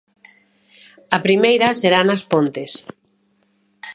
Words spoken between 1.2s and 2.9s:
primeira será nas Pontes.